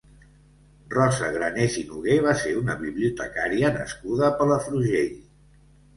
Rosa 0.93 1.27
Granés 1.35 1.75
i 1.83 1.83
Noguer 1.89 2.17
va 2.27 2.35
ser 2.45 2.55
una 2.61 2.77
bibliotecària 2.81 3.71
nascuda 3.79 4.27
a 4.31 4.35
Palafrugell. 4.41 5.15